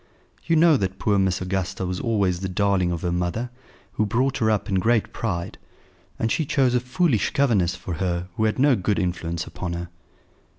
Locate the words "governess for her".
7.33-8.27